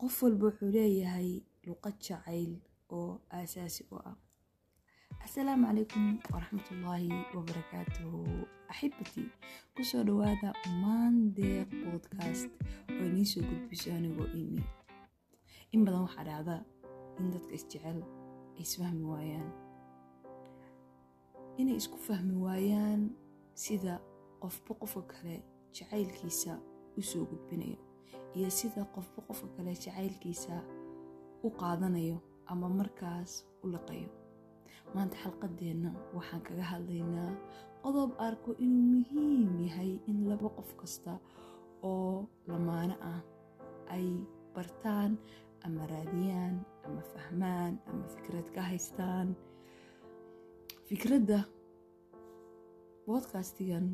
qof 0.00 0.14
walba 0.22 0.44
wuxuu 0.48 0.70
leeyahay 0.76 1.30
luqad 1.66 1.96
jacayl 2.06 2.52
oo 2.96 3.12
aasaasi 3.36 3.82
u 3.92 3.96
ah. 4.10 4.16
Assalaamu 5.24 5.66
calaykum 5.68 6.04
waraxmatullaahi 6.32 7.08
wabarakaatuhu. 7.36 8.20
Axibatii 8.72 9.28
ku 9.74 9.82
soo 9.90 10.02
dhawaada 10.08 10.48
maandeeq 10.82 11.68
podcast 11.84 12.48
oo 12.98 13.04
inii 13.10 13.26
soo 13.32 13.42
gudbiso 13.48 13.88
anigoo 13.98 14.28
imi 14.40 14.62
in 15.74 15.80
badan 15.84 16.02
waxaa 16.06 16.24
dhacda 16.28 16.56
in 17.20 17.26
dadka 17.34 17.52
isjecel 17.58 17.98
ay 18.56 18.62
isfahmi 18.64 19.04
waayaan. 19.12 19.50
Inay 21.60 21.76
isku 21.82 21.98
fahmi 22.06 22.34
waayaan 22.46 23.02
sida 23.62 23.94
qofba 24.42 24.72
qofka 24.80 25.02
kale 25.12 25.36
jacaylkiisa 25.76 26.52
u 26.98 27.02
soo 27.10 27.24
gudbinayo 27.30 27.78
iyo 28.36 28.48
sida 28.58 28.82
qofba 28.94 29.20
qofka 29.28 29.48
kale 29.56 29.72
jacaylkiisa 29.82 30.54
u 31.46 31.48
qaadanayo 31.60 32.16
ama 32.52 32.66
markaas 32.78 33.32
u 33.62 33.66
liqayo. 33.74 34.08
Maanta 34.94 35.16
xalqadeenna 35.22 35.90
waxaan 36.16 36.42
kaga 36.46 36.64
hadlaynaa 36.72 37.32
qodob 37.82 38.10
arko 38.26 38.50
inuu 38.64 38.84
muhiim 38.92 39.50
yahay 39.66 39.92
in 40.10 40.18
laba 40.30 40.48
qof 40.56 40.70
kasta 40.80 41.12
oo 41.90 42.26
lamaano 42.48 42.94
ah 43.12 43.20
ay 43.94 44.06
bartaan 44.54 45.12
ama 45.66 45.82
raadiyaan 45.92 46.54
ama 46.86 47.02
fahmaan 47.12 47.72
ama 47.90 48.04
fikrad 48.14 48.46
ka 48.54 48.60
haystaan. 48.70 49.28
Fikradda 50.88 51.38
bodkastigan 53.06 53.86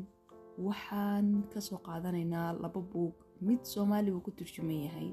waxaan 0.67 1.27
ka 1.53 1.59
soo 1.67 1.79
qaadanaynaa 1.87 2.49
laba 2.63 2.81
buug 2.91 3.15
mid 3.41 3.61
soomaaliga 3.63 4.19
ku 4.25 4.31
turjuman 4.31 4.79
yahay 4.87 5.09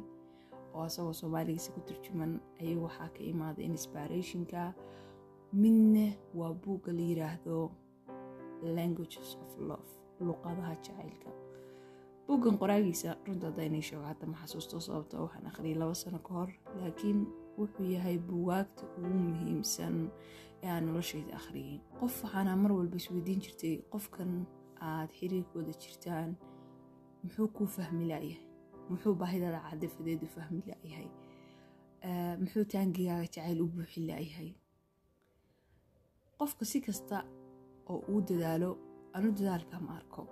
oo 0.74 0.83
asagoo 0.88 1.12
soomaaligiisa 1.12 1.73
ku 1.77 1.80
turjuman 1.88 2.41
ayuu 2.60 2.83
waxaa 2.87 3.08
ka 3.14 3.20
imaaday 3.22 3.64
inspirationka. 3.66 4.75
Midna 5.53 6.06
waa 6.34 6.53
buugga 6.53 6.91
la 6.92 7.03
yiraahdo 7.11 7.70
languages 8.62 9.39
of 9.42 9.50
love 9.69 9.91
luqadaha 10.20 10.75
jacaylka. 10.83 11.31
Buuggan 12.27 12.56
qoraagiisa 12.58 13.16
runta 13.27 13.47
haddaynay 13.50 13.83
sheego 13.83 14.03
hadda 14.05 14.27
ma 14.27 14.36
xasuusto 14.42 14.81
sababto 14.81 15.16
waxaan 15.25 15.47
akhriyay 15.47 15.78
laba 15.78 15.94
sano 15.94 16.19
ka 16.19 16.33
hor 16.34 16.50
laakiin 16.81 17.27
wuxuu 17.59 17.84
yahay 17.94 18.19
buwaagta 18.19 18.83
ugu 18.98 19.14
muhiimsan 19.28 20.11
ee 20.62 20.69
aan 20.75 20.86
noloshayda 20.86 21.36
akhriyay 21.36 21.78
qof 22.00 22.14
waxaana 22.25 22.56
mar 22.56 22.72
walba 22.72 22.97
isweydiin 22.97 23.41
jirtay 23.44 23.75
qofkan 23.92 24.47
aad 24.81 25.11
xiriirkooda 25.19 25.72
jirtaan 25.83 26.31
muxuu 27.25 27.48
kuu 27.56 27.69
fahmi 27.77 28.08
laayahay 28.11 28.42
muxuu 28.91 29.14
baahidada 29.22 29.61
cadifadeed 29.69 30.22
u 30.27 30.34
fahmi 30.36 30.62
laayahay 30.70 31.11
muxuu 32.42 32.64
taangigaaga 32.75 33.27
jacayl 33.34 33.61
u 33.64 33.72
buuxi 33.75 34.06
laayahay 34.11 34.50
qofka 36.39 36.64
si 36.70 36.81
kasta 36.86 37.16
oo 37.91 38.00
uu 38.12 38.20
dadaalo 38.28 38.70
anu 39.16 39.28
dadaalka 39.39 39.81
ma 39.81 39.97
arko. 39.98 40.22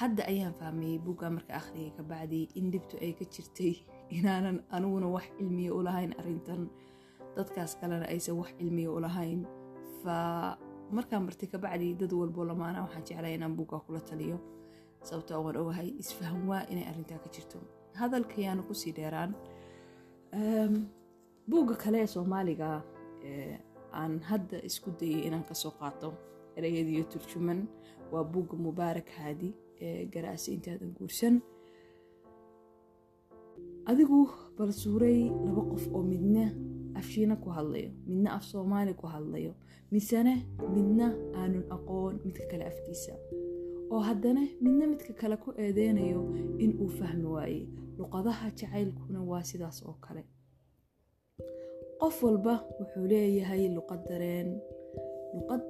Hadda 0.00 0.22
ayaan 0.32 0.54
fahmayey 0.60 0.98
buugga 1.04 1.30
marka 1.36 1.52
akhriyay 1.60 1.92
kabacdii 1.96 2.48
in 2.58 2.70
dhibtu 2.72 2.96
ay 3.04 3.12
ka 3.18 3.24
jirtay 3.34 3.74
inaanan 4.16 4.58
aniguna 4.70 5.08
wax 5.16 5.26
cilmiya 5.36 5.74
u 5.74 5.82
lahayn 5.88 6.12
arrintan. 6.20 6.70
Dadkaas 7.36 7.76
kalena 7.80 8.06
aysan 8.14 8.38
wax 8.40 8.50
cilmiya 8.58 8.90
u 8.96 9.00
lahayn. 9.04 9.40
Fa 10.02 10.16
markaan 10.96 11.26
bartay 11.26 11.48
kabacdii 11.54 11.98
dad 12.00 12.12
walbo 12.12 12.44
lamaana 12.44 12.84
waxaan 12.84 13.04
jeclaya 13.08 13.34
inaan 13.36 13.56
buugga 13.56 13.84
kula 13.86 14.00
taliyo 14.00 14.38
sababto 15.06 15.32
waan 15.44 15.56
ogahay 15.62 15.88
isfahan 16.02 16.42
waa 16.50 16.62
inay 16.72 16.84
arrintaa 16.90 17.18
ka 17.24 17.28
jirto. 17.34 17.58
Hadalkayaana 18.00 18.62
ku 18.68 18.74
sii 18.74 18.92
dheeraan. 18.96 19.32
Buugga 21.50 21.74
kale 21.82 21.98
ee 22.02 22.06
soomaaliga 22.14 22.68
aan 24.00 24.12
hadda 24.30 24.58
isku 24.68 24.90
dayay 25.00 25.26
inaan 25.28 25.44
ka 25.48 25.54
soo 25.54 25.72
qaato 25.80 26.08
ereyadiyo 26.56 27.04
turjuman 27.12 27.60
waa 28.12 28.24
buugga 28.32 28.56
mubaarak 28.66 29.08
haadi 29.18 29.48
ee 29.84 30.06
garaasa 30.12 30.48
intaadan 30.56 30.92
guursan. 30.98 31.34
Adigu 33.90 34.20
bal 34.56 34.70
suuray 34.82 35.18
laba 35.44 35.62
qof 35.70 35.84
oo 35.96 36.02
midna 36.12 36.44
afshiina 37.00 37.34
ku 37.42 37.48
hadlayo 37.56 37.90
midna 38.08 38.28
af 38.36 38.44
soomaali 38.50 38.92
ku 39.00 39.06
hadlayo 39.14 39.52
misene 39.92 40.34
midna 40.74 41.06
aanun 41.40 41.64
aqoon 41.76 42.14
midka 42.24 42.44
kale 42.50 42.64
afkiisa 42.72 43.12
oo 43.92 44.00
haddana 44.08 44.42
midna 44.64 44.84
midka 44.92 45.12
kale 45.20 45.36
ku 45.44 45.48
eedeynayo 45.64 46.20
in 46.64 46.70
uu 46.82 46.90
fahmi 46.98 47.26
waayey 47.34 47.62
luqadaha 47.98 48.46
jacaylkuna 48.58 49.20
waa 49.30 49.44
sidaas 49.50 49.78
oo 49.88 49.96
kale. 50.04 50.22
Qof 52.00 52.16
walba 52.26 52.54
wuxuu 52.78 53.06
leeyahay 53.12 53.62
luqad 53.76 54.00
dareen 54.10 54.48
luqad 55.34 55.62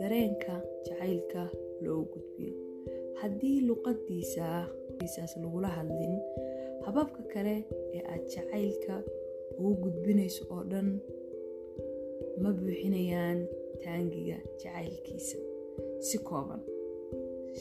dareenka 0.00 0.54
jacaylka 0.86 1.42
loo 1.84 2.02
gudbiyo. 2.12 2.54
Haddii 3.20 3.58
luqadiisaaiisaas 3.68 5.32
lagula 5.42 5.68
hadlin 5.76 6.14
hababka 6.86 7.22
kale 7.32 7.54
ee 7.96 8.02
aad 8.12 8.24
jacaylka 8.34 8.94
ugu 9.58 9.74
gudbinayso 9.82 10.42
oo 10.54 10.62
dhan 10.70 10.88
ma 12.42 12.50
buuxinayaan 12.58 13.38
taangiga 13.82 14.38
jacaylkiisa. 14.62 15.38
Si 16.06 16.16
kooban 16.28 16.60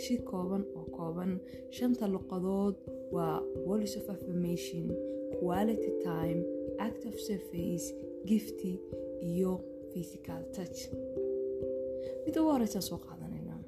si 0.04 0.14
kooban 0.30 0.64
oo 0.78 0.86
kooban. 0.98 1.32
Shanta 1.76 2.06
luqadood 2.14 2.76
waa 3.16 3.38
wallis 3.68 3.94
of 4.00 4.06
affirmation 4.16 4.86
quality 5.40 5.92
time 6.08 6.40
act 6.86 7.02
of 7.10 7.16
surface 7.30 7.86
gifty 8.30 8.74
iyo 9.30 9.52
physical 9.94 10.42
touch. 10.56 10.80
Mida 12.26 12.40
ugu 12.42 12.52
horeysaa 12.56 12.82
soo 12.90 13.00
qaadanaynaa 13.08 13.60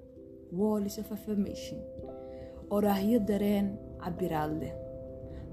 wallis 0.61 0.97
of 1.01 1.07
affirmation. 1.17 1.79
Oraahyo 2.75 3.19
dareen 3.29 3.67
cabiraad 4.03 4.53
leh. 4.61 4.73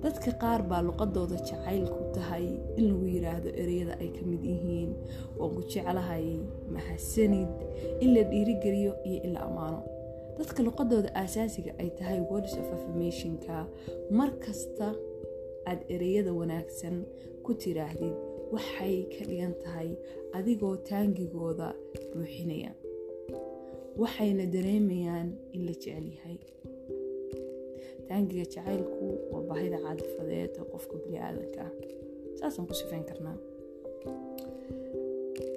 Dadka 0.02 0.30
qaar 0.42 0.60
baa 0.70 0.82
luqadooda 0.88 1.36
jacaylku 1.48 2.00
tahay 2.16 2.46
in 2.78 2.84
lagu 2.90 3.06
yiraahdo 3.14 3.48
ereyada 3.62 3.94
ay 4.02 4.08
ka 4.16 4.22
mid 4.30 4.42
yihiin 4.52 4.90
waan 5.38 5.52
ku 5.56 5.62
jeclahay 5.72 6.26
mahadsanid 6.74 7.48
in 8.04 8.10
la 8.14 8.22
dhiirigeliyo 8.30 8.92
iyo 9.08 9.18
in 9.26 9.32
la 9.36 9.40
ammaano 9.48 9.78
dadka 10.38 10.60
luqadooda 10.66 11.10
aasaasiga 11.22 11.72
ay 11.82 11.90
tahay 11.98 12.20
wallis 12.30 12.54
of 12.62 12.68
affirmationka. 12.76 13.56
Mar 14.18 14.30
kasta 14.44 14.88
aad 15.70 15.80
ereyada 15.94 16.32
wanaagsan 16.40 16.96
ku 17.44 17.52
tiraahdid 17.62 18.14
waxay 18.54 18.96
ka 19.14 19.22
dhigan 19.28 19.54
tahay 19.64 19.90
adigoo 20.38 20.76
taangigooda 20.90 21.68
buuxinaya. 22.12 22.70
Waxayna 24.02 24.44
dareemayaan 24.54 25.28
in 25.56 25.60
la 25.66 25.72
jecel 25.82 26.06
yahay. 26.16 26.38
Taangiga 28.08 28.44
jacaylku 28.54 29.06
waa 29.32 29.42
baahida 29.48 29.78
caadifadeed 29.84 30.52
ee 30.60 30.66
qofka 30.72 30.94
bini-aadanka 31.02 31.60
ah 31.66 31.72
saasaan 32.38 32.66
ku 32.68 32.74
sifayn 32.80 33.04
karnaa. 33.10 33.38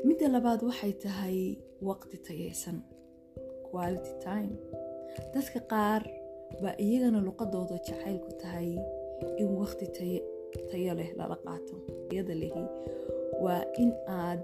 Midda 0.08 0.28
labaad 0.36 0.62
waxay 0.70 0.94
tahay 1.06 1.38
waqti 1.90 2.18
tayaysan 2.28 2.78
quality 3.72 4.13
time. 4.28 4.53
Dadka 5.34 5.59
qaar 5.72 6.02
baa 6.62 6.75
iyagana 6.85 7.19
luqadooda 7.28 7.78
jacaylku 7.88 8.31
tahay 8.41 8.69
in 9.41 9.50
waqti 9.62 9.85
tayo 10.69 10.94
leh 11.00 11.09
lala 11.19 11.38
qaato. 11.46 11.75
Yada 12.16 12.34
lehi 12.41 12.63
waa 13.44 13.63
in 13.84 13.91
aad 14.22 14.41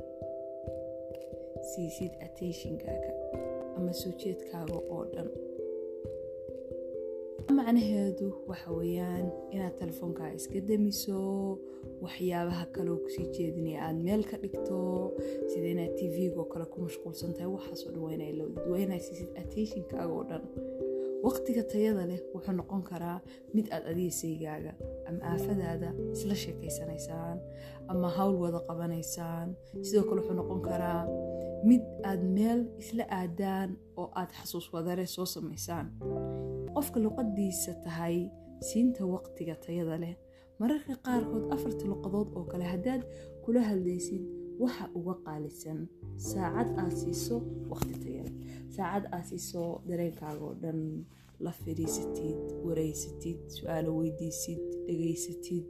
siisid 1.71 2.13
attentionkaaga 2.25 3.11
ama 3.77 3.91
soo 4.01 4.13
jeedkaaga 4.21 4.77
oo 4.95 5.03
dhan 5.13 5.29
macnaheedu 7.65 8.27
waxa 8.49 8.69
weeyaan 8.77 9.25
inaad 9.55 9.75
telefoonkaa 9.81 10.29
iska 10.37 10.59
damiso 10.69 11.17
waxyaabaha 12.03 12.65
kaleo 12.75 12.97
ku 13.03 13.09
sii 13.15 13.27
jeedinaya 13.35 13.79
aad 13.87 13.97
meel 14.05 14.21
ka 14.29 14.37
dhigto 14.43 14.77
sida 15.49 15.67
inaad 15.73 15.93
tvgo 15.97 16.43
kale 16.51 16.65
ku 16.73 16.77
mashquulsan 16.85 17.33
tahay 17.33 17.49
waxaasoo 17.57 17.91
dhan 17.93 18.01
waa 18.69 18.79
inaad 18.85 19.01
siisid 19.07 19.29
attentionkaaga 19.41 20.13
oo 20.13 20.23
dhan. 20.29 20.43
Waqtiga 21.25 21.63
tayada 21.71 22.03
leh 22.11 22.21
wuxuu 22.35 22.53
noqon 22.59 22.83
karaa 22.89 23.17
mid 23.55 23.65
aad 23.75 23.83
adiga 23.91 24.13
saygaaga 24.21 24.71
ama 25.07 25.19
aafadaada 25.31 25.89
isla 26.15 26.35
sheekaysanaysaan 26.43 27.37
ama 27.91 28.07
hawl 28.17 28.35
wada 28.43 28.59
qabanaysaan. 28.67 29.47
Sidoo 29.85 30.03
kale 30.09 30.19
wuxuu 30.21 30.37
noqon 30.41 30.61
karaa 30.69 31.01
mid 31.69 31.81
aad 32.09 32.21
meel 32.37 32.59
isla 32.81 33.03
aadaan 33.19 33.69
oo 33.99 34.07
aad 34.19 34.29
xasuus 34.37 34.67
wadare 34.73 35.05
soo 35.15 35.25
samaysaan 35.35 35.85
qofka 36.75 36.97
luqadiisa 37.05 37.71
tahay 37.83 38.17
siinta 38.67 39.01
waqtiga 39.13 39.55
tayada 39.65 39.95
leh. 40.03 40.15
Mararka 40.59 40.93
qaarkood 41.05 41.45
afarta 41.55 41.83
luqadood 41.91 42.29
oo 42.37 42.45
kale 42.51 42.65
haddaad 42.73 43.01
kula 43.43 43.61
hadlaysid 43.69 44.23
waxa 44.63 44.85
uga 44.99 45.13
qaalisan. 45.25 45.79
Saacad 46.29 46.69
aad 46.81 46.93
siiso 47.01 47.35
waqti 47.71 47.95
tayale 48.03 48.31
saacad 48.75 49.03
aad 49.15 49.25
siiso 49.29 49.61
dareenkaaga 49.87 50.43
oo 50.49 50.55
dhan. 50.63 50.81
La 51.45 51.51
fadhiisatid 51.51 52.39
wareysatid 52.65 53.39
su'aalo 53.55 53.89
weydiisid 53.99 54.61
dhegaysatid 54.87 55.65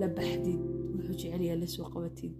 la 0.00 0.06
baxdid 0.16 0.60
wuxuu 0.94 1.16
jecelyaa 1.20 1.56
la 1.62 1.66
soo 1.74 1.86
qabatid. 1.94 2.32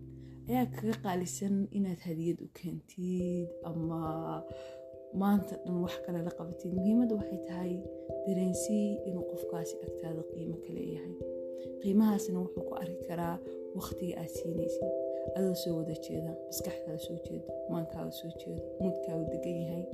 Ayaa 0.48 0.66
kaga 0.74 0.94
qaalisan 1.04 1.56
inaad 1.78 2.00
hadiyad 2.06 2.38
u 2.46 2.48
keentid 2.58 3.48
ama 3.70 4.00
maanta 5.22 5.54
dhan 5.64 5.76
wax 5.84 5.94
kale 6.06 6.20
la 6.26 6.32
qabatid 6.38 6.70
muhiimadda 6.78 7.14
waxay 7.20 7.40
tahay 7.48 7.72
dareensii 8.26 8.86
inuu 9.08 9.24
qofkaasi 9.32 9.74
agtaada 9.86 10.22
qiimo 10.32 10.56
ka 10.64 10.70
leeyahay. 10.76 11.14
Qiimahaasna 11.82 12.38
wuxuu 12.44 12.64
ku 12.68 12.74
arki 12.82 13.02
karaa 13.08 13.36
waqtiga 13.78 14.14
aad 14.22 14.30
siinaysid. 14.38 14.88
Adoo 15.36 15.54
soo 15.62 15.74
wada 15.78 15.94
jeeda 16.06 16.30
maskaxdaada 16.48 16.98
soo 17.06 17.16
jeedo 17.26 17.48
maankaaga 17.72 18.12
soo 18.20 18.30
jeedo 18.40 18.62
mudkaagu 18.82 19.24
degan 19.32 19.58
yahay. 19.64 19.84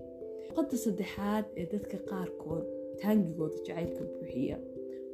Luqadda 0.49 0.77
saddexaad 0.85 1.45
ee 1.61 1.67
dadka 1.73 1.97
qaarkood 2.11 2.65
taangigooda 3.01 3.57
jacaylka 3.67 4.03
buuxiya 4.13 4.57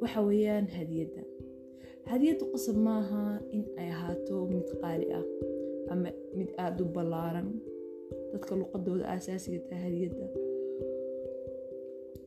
waxa 0.03 0.21
weeyaan 0.29 0.67
hadiyadda. 0.77 1.23
Hadiyaddu 2.13 2.45
qasab 2.53 2.77
maaha 2.89 3.23
in 3.57 3.63
ay 3.81 3.89
ahaato 3.97 4.37
mid 4.55 4.69
qaali 4.83 5.07
ah 5.19 5.27
ama 5.93 6.11
mid 6.39 6.51
aada 6.65 6.81
u 6.85 6.89
ballaaran 6.97 7.49
dadka 8.33 8.53
luqadooda 8.61 9.05
aasaasiga 9.13 9.59
tahay 9.69 9.83
hadiyadda. 9.89 10.27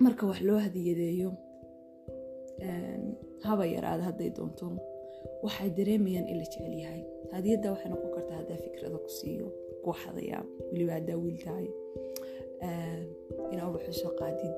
Marka 0.04 0.24
wax 0.30 0.40
loo 0.48 0.60
hadiyadeeyo 0.66 1.30
haba 3.48 3.64
yaraada 3.76 4.04
hadday 4.10 4.30
doonto. 4.38 4.66
Waxay 5.46 5.70
dareemayaan 5.78 6.28
in 6.32 6.38
la 6.40 6.46
jecel 6.46 6.74
yahay. 6.84 7.02
Hadiyadda 7.36 7.68
waxay 7.74 7.90
noqon 7.94 8.12
kartaa 8.16 8.38
haddaa 8.42 8.60
fikrada 8.66 8.98
ku 9.06 9.10
siiyo 9.20 9.48
ku 9.84 9.90
xadaya 10.02 10.38
weliba 10.72 10.94
haddaa 10.98 11.18
wiil 11.24 11.38
tahay. 11.46 11.68
Inaa 13.54 13.68
ubaxu 13.70 13.94
soo 14.02 14.12
qaadid. 14.20 14.56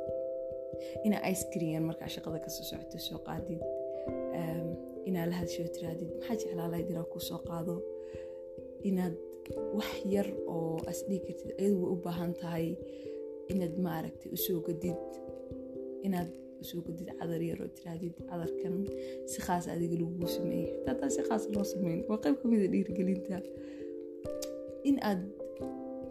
Inaa 1.05 1.21
ice 1.31 1.43
cream 1.51 1.83
markaa 1.89 2.09
shaqada 2.15 2.39
ka 2.43 2.49
soo 2.55 2.65
socoto 2.69 2.97
soo 3.07 3.19
qaadid. 3.27 3.61
Inaa 5.09 5.25
la 5.31 5.35
hadshoo 5.41 5.67
tiraadid 5.75 6.09
maxaa 6.15 6.35
jeclaa 6.41 6.79
inaa 6.91 7.05
kuu 7.11 7.23
soo 7.29 7.39
qaado 7.49 7.73
inaad 8.89 9.15
wax 9.77 9.91
yar 10.15 10.27
oo 10.53 10.77
as 10.91 10.99
dhigi 11.07 11.21
kartid 11.27 11.49
ayadu 11.59 11.75
way 11.83 11.91
u 11.95 11.97
baahan 12.05 12.31
tahay 12.41 12.67
inaad 13.53 13.73
maaragtay 13.85 14.29
u 14.35 14.37
soo 14.45 14.59
gadid 14.67 14.99
inaad 16.07 16.29
u 16.61 16.63
soo 16.69 16.81
gadid 16.87 17.07
cadar 17.19 17.41
yar 17.49 17.59
tiraadid 17.77 18.13
cadarkan 18.29 18.75
si 19.31 19.37
khaas 19.45 19.65
adiga 19.73 19.95
laguu 20.01 20.27
sameeyey 20.37 20.67
xitaa 20.75 20.95
taa 21.01 21.09
si 21.15 21.21
khaas 21.29 21.43
loo 21.53 21.65
sameyn 21.73 21.99
waa 22.09 22.19
qayb 22.23 22.35
ka 22.41 22.45
mida 22.51 22.65
dhiirigelinta 22.73 23.37
in 24.89 24.97
aad 25.09 25.21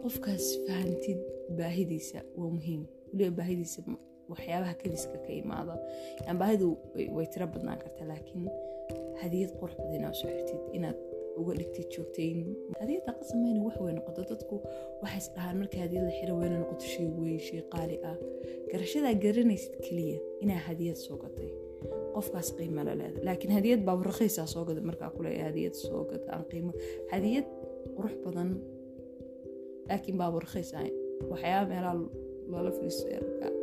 qofkaas 0.03 0.45
fahantid 0.65 1.19
baahidiisa. 1.59 2.19
Waa 2.39 2.51
muhiim. 2.57 2.81
Weliba 3.11 3.31
baahidiisa 3.39 3.79
waxyaabaha 4.31 4.73
kadiska 4.81 5.17
ka 5.25 5.31
imaada. 5.41 5.73
Baahidu 6.41 6.67
way 7.15 7.25
tiro 7.33 7.45
badnaan 7.53 7.79
kartaa 7.83 8.07
laakiin 8.11 8.45
hadiyad 9.21 9.51
qurux 9.59 9.73
badan 9.79 9.95
inaad 9.99 10.15
soo 10.21 10.29
xirtid 10.35 10.61
inaad 10.77 10.97
uga 11.41 11.53
dhigtid 11.59 11.87
joogtayn 11.95 12.39
hadiyadda 12.81 13.11
qasameyna 13.19 13.59
wax 13.67 13.75
wey 13.85 13.93
noqoto 13.97 14.21
dadku 14.31 14.55
waxay 15.01 15.19
is 15.23 15.27
dhahaan 15.35 15.57
markay 15.61 15.81
hadiyad 15.85 16.03
la 16.09 16.13
xiro 16.19 16.33
weyna 16.41 16.57
noqoto 16.63 16.85
shay 16.93 17.07
weyn 17.19 17.39
shay 17.47 17.61
qaali 17.73 17.97
ah. 18.11 18.17
Garashadaa 18.71 19.15
garanaysid 19.25 19.75
keliya 19.85 20.17
inaa 20.43 20.61
hadiyad 20.69 20.97
soo 21.05 21.17
gatay. 21.23 21.49
Qofkaas 22.15 22.49
qiimo 22.57 22.81
la 22.87 22.93
leeda 23.01 23.19
laakiin 23.27 23.53
hadiyad 23.57 23.81
baaba 23.87 24.03
raqiisaa 24.11 24.47
soo 24.53 24.63
gada 24.69 24.81
markaa 24.89 25.11
kule 25.17 25.29
hadiyad 25.49 25.75
soo 25.85 26.01
gada 26.09 26.27
aan 26.35 26.45
qiimo. 26.51 26.71
Hadiyad 27.13 27.47
qurux 27.95 28.15
badan 28.25 28.49
laakiin 29.89 30.17
baaba 30.21 30.37
raqiis 30.45 30.71
ahayn 30.77 30.95
waxyaaba 31.31 31.65
meelaha 31.71 31.95
loola 32.51 32.71
firiisto 32.77 33.05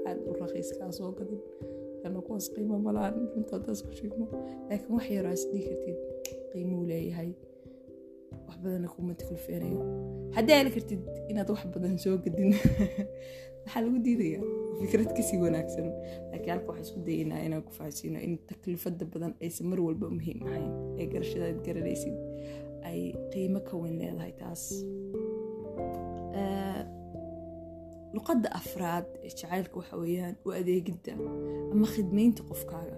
aad 0.08 0.18
u 0.28 0.32
raqiiskaa 0.42 0.90
soo 0.98 1.10
gadan 1.18 1.40
kana 2.02 2.20
kuwaas 2.26 2.46
qiimo 2.54 2.78
malaan 2.86 3.14
runta 3.32 3.56
ku 3.86 3.92
sheegno 3.98 4.26
laakiin 4.68 4.92
wax 4.96 5.06
yaroo 5.16 5.34
is 5.38 5.44
dhihi 5.50 5.64
kartid 5.68 5.98
qiimuu 6.52 6.84
leeyahay 6.90 7.30
wax 8.46 8.56
badanna 8.64 8.88
kuma 8.88 9.14
takalfeenayo 9.20 9.80
haddii 10.36 10.56
aali 10.58 10.70
kartid 10.76 11.02
inaad 11.30 11.48
wax 11.54 11.66
badan 11.74 11.98
soo 12.04 12.16
gadin 12.24 12.50
maxaa 13.64 13.80
lagu 13.84 13.98
diidayaa 14.06 14.44
fikrad 14.80 15.10
ka 15.16 15.22
sii 15.22 15.38
wanaagsan. 15.38 15.88
Laakiin 16.30 16.50
halka 16.50 16.68
waxaa 16.72 16.84
isku 16.86 17.00
dayaynaa 17.06 17.40
inaan 17.46 17.62
ku 17.62 17.72
fahansiino 17.72 18.18
in 18.20 18.38
taklifada 18.50 19.04
badan 19.14 19.34
aysan 19.40 19.66
mar 19.66 19.80
walba 19.80 20.10
muhiim 20.10 20.42
ahayn 20.48 20.72
ee 21.00 21.06
garashadaad 21.12 21.58
garanaysid 21.66 22.16
ay 22.88 23.00
qiimo 23.32 23.60
ka 23.68 23.76
weyn 23.76 23.98
leedahay 23.98 24.32
taas. 24.42 24.62
Luqadda 28.16 28.48
afraad 28.60 29.06
ee 29.22 29.32
jacaylka 29.40 29.76
waxa 29.80 29.96
weeyaan 30.02 30.36
u 30.44 30.52
adeegidda 30.60 31.12
ama 31.72 31.86
khidmaynta 31.94 32.42
qofkaaga. 32.50 32.96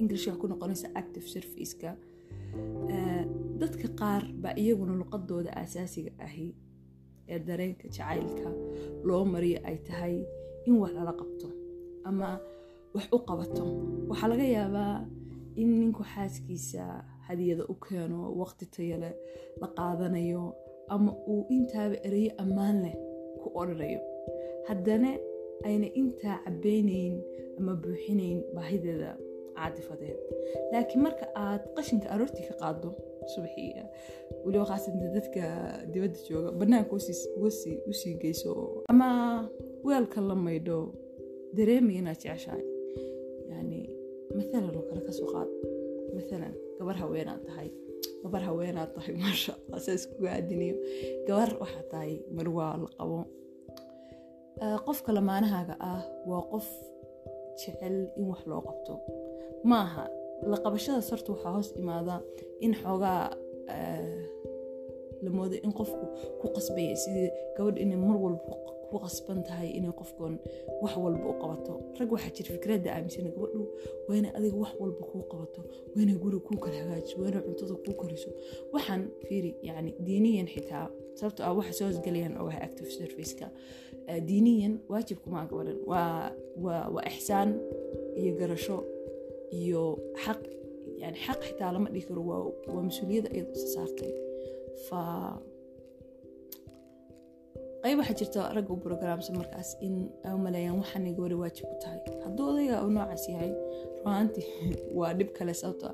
Waxaa 0.00 0.36
ku 0.40 0.46
noqonaysa 0.52 0.88
active 0.94 1.26
serviceka 1.34 1.96
dadka 3.60 3.88
qaar 4.00 4.22
baa 4.42 4.54
iyaguna 4.62 4.92
luqadooda 5.00 5.50
aasaasiga 5.60 6.12
ahi 6.26 6.48
ee 7.32 7.38
dareenka 7.48 7.86
jacaylka 7.96 8.48
loo 9.08 9.22
mariyo 9.32 9.58
ay 9.68 9.76
tahay 9.88 10.14
in 10.66 10.74
wax 10.82 10.92
lala 10.98 11.12
qabto 11.20 11.48
ama 12.08 12.28
wax 12.94 13.06
u 13.16 13.18
qabato. 13.28 13.64
Waxaa 14.10 14.28
laga 14.32 14.46
yaabaa 14.56 14.96
in 15.60 15.68
ninku 15.80 16.02
xaaskiisa 16.12 16.82
hadiyada 17.28 17.64
u 17.72 17.74
keeno 17.84 18.18
waqti 18.40 18.64
tayale 18.74 19.10
la 19.60 19.66
qaadanayo 19.78 20.44
ama 20.94 21.10
uu 21.32 21.42
intaaba 21.56 21.96
ereyo 22.06 22.32
ammaan 22.42 22.76
leh 22.84 22.94
ku 23.40 23.46
odhanayo 23.60 24.00
haddana 24.68 25.10
ayna 25.68 25.86
intaa 26.00 26.36
cabbeynayn 26.44 27.14
ama 27.58 27.72
buuxinayn 27.82 28.38
baahideeda 28.54 29.10
caatifadeed 29.60 30.18
laakiin 30.72 31.02
marka 31.06 31.24
aad 31.44 31.62
qashinka 31.76 32.06
aroortii 32.14 32.48
ka 32.50 32.54
qaado 32.62 32.88
subaxii 33.32 33.72
weliba 34.44 34.64
qaasanta 34.70 35.06
dadka 35.16 35.42
dibadda 35.92 36.18
jooga 36.28 36.50
bannaanka 36.60 36.92
u 37.88 37.92
sii 38.00 38.14
geyso 38.22 38.52
ama 38.92 39.08
weelka 39.88 40.20
la 40.28 40.34
maydho 40.46 40.76
dareemay 41.56 41.96
inaad 42.00 42.18
jeceshahay. 42.22 42.64
Yani 43.50 43.80
maalan 44.36 44.76
oo 44.76 44.84
kale 44.88 45.00
ka 45.06 45.12
soo 45.18 45.28
qaad. 45.32 45.50
Maalan 46.14 46.54
gabar 46.78 46.96
haweenaad 47.02 47.42
tahay. 47.48 47.68
Gabar 48.22 48.42
haweenaad 48.48 48.90
tahay 48.96 49.14
maasha 49.22 49.52
allah 49.56 49.80
saas 49.86 50.04
kuga 50.10 50.28
aadinayo 50.36 50.76
gabar 51.26 51.50
waxaa 51.62 51.84
tahay 51.92 52.12
marwaa 52.36 52.74
la 52.82 52.88
qabo 52.98 53.18
qofka 54.86 55.10
lamaanahaaga 55.16 55.74
ah 55.90 56.02
waa 56.30 56.42
qof 56.52 56.68
jecel 57.60 57.96
in 58.18 58.24
wax 58.30 58.42
loo 58.50 58.62
qabto 58.68 58.94
maaha. 59.64 60.04
La 60.50 60.56
qabashadaas 60.64 61.10
horta 61.10 61.32
waxaa 61.32 61.52
hoos 61.56 61.68
imaada 61.80 62.22
in 62.60 62.72
xoogaa 62.74 63.22
la 65.22 65.30
moodo 65.30 65.56
in 65.66 65.72
qofku 65.78 66.04
ku 66.40 66.46
qasbaya 66.56 66.94
sidii 67.02 67.30
gabadh 67.56 67.78
inay 67.82 67.98
mar 67.98 68.16
walba 68.24 68.54
ku 68.90 68.96
qasban 69.04 69.42
tahay 69.48 69.68
inay 69.78 69.92
qofkan 70.00 70.34
wax 70.82 70.94
walba 71.04 71.24
u 71.32 71.34
qabato. 71.42 71.72
Rag 71.98 72.10
waxaa 72.14 72.32
jira 72.36 72.50
fikradda 72.56 72.88
aaminsana 72.94 73.30
gabadhu 73.34 73.62
waa 74.08 74.30
adiga 74.38 74.56
wax 74.64 74.72
walba 74.82 75.02
kuu 75.10 75.22
qabato 75.32 75.60
waa 75.94 76.14
guriga 76.22 76.40
kuu 76.46 76.58
kala 76.62 76.76
hagaajiso 76.82 77.16
waa 77.22 77.42
cuntada 77.46 77.74
kuu 77.84 77.94
kariso. 78.00 78.30
Waxaan 78.72 79.02
fiiri 79.26 79.50
yani 79.68 79.90
diiniyan 80.06 80.46
xitaa 80.54 80.86
sababto 81.18 81.40
ah 81.44 81.52
waxa 81.58 81.72
soo 81.78 81.86
hosgelayaan 81.90 82.34
oo 82.40 82.50
active 82.66 82.90
serviceka 82.98 83.46
diiniyan 84.28 84.74
waajibkumaa 84.90 85.44
gabadhan 85.50 85.78
waa 85.90 86.30
waa 86.64 87.02
ixsaan 87.10 87.50
iyo 88.20 88.32
garasho 88.40 88.76
iyo 89.52 89.82
xaq 90.24 90.40
yani 91.02 91.18
xaq 91.26 91.40
xitaa 91.48 91.72
lama 91.72 91.88
dhihi 91.92 92.06
karo 92.08 92.22
waa 92.30 92.82
mas'uuliyadda 92.88 93.28
ayad 93.34 93.48
isa 93.56 93.68
saartay. 93.76 94.12
Fa 94.86 95.00
qayb 97.82 97.98
waxaa 98.00 98.18
jirta 98.20 98.40
ragga 98.56 98.72
u 98.74 98.78
brograamsan 98.84 99.36
markaas 99.40 99.70
in 99.86 99.94
u 100.34 100.38
maleeyaan 100.46 100.78
waxaanay 100.82 101.12
gabadha 101.16 101.36
waajib 101.42 101.64
ku 101.70 101.76
tahay. 101.82 102.00
Hadduu 102.24 102.46
odayga 102.52 102.76
uu 102.84 102.90
noocaas 102.96 103.24
yahay 103.32 103.52
ruaantii 104.04 104.48
waa 104.98 105.12
dhib 105.18 105.30
kale 105.38 105.54
sababto 105.60 105.88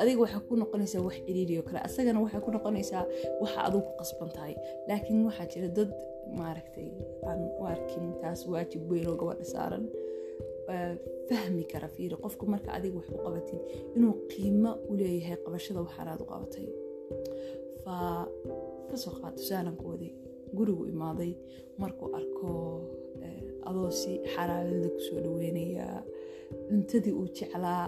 adiga 0.00 0.20
waxay 0.24 0.42
ku 0.48 0.52
noqonaysaa 0.62 1.02
wax 1.06 1.16
ciriiriyo 1.26 1.62
kale 1.68 1.78
asagana 1.88 2.18
waxay 2.24 2.40
ku 2.46 2.50
noqonaysaa 2.56 3.04
waxa 3.42 3.58
adigu 3.66 3.82
ku 3.88 3.92
qasban 4.00 4.30
tahay. 4.36 4.54
Laakiin 4.88 5.26
waxaa 5.28 5.50
jira 5.52 5.68
dad 5.78 5.90
maaragtay 6.38 6.88
aan 7.28 7.40
u 7.60 7.62
arkin 7.74 8.06
taas 8.22 8.40
waajib 8.52 8.82
weyn 8.90 9.06
oo 9.10 9.16
gabadha 9.20 9.44
saaran 9.54 9.84
fahmi 11.28 11.64
kara 11.72 11.88
fiiri. 11.94 12.16
Qofku 12.24 12.44
marka 12.52 12.70
adiga 12.76 12.96
wax 13.00 13.08
u 13.16 13.18
qabatid 13.24 13.60
inuu 13.96 14.14
qiimo 14.32 14.70
u 14.90 14.96
leeyahay 15.00 15.36
qabashada 15.44 15.80
waxaanaad 15.86 16.20
u 16.24 16.26
qabatay. 16.32 16.66
Fa 17.82 17.94
ka 18.90 18.96
soo 19.02 19.14
qaad 19.20 19.34
tusaalankoodii 19.38 20.12
gurigu 20.56 20.84
imaaday. 20.92 21.32
Markuu 21.82 22.08
arko 22.18 22.48
adoo 23.68 23.90
si 24.00 24.12
xaraalada 24.32 24.88
ku 24.94 25.00
soo 25.06 25.18
dhaweynayaa 25.24 25.98
cuntadii 26.68 27.14
uu 27.20 27.28
jeclaa 27.38 27.84